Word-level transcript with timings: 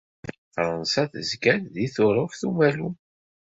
Fransa 0.55 1.03
tezga-d 1.11 1.61
deg 1.73 1.91
Tuṛuft 1.95 2.41
Umalu. 2.47 2.89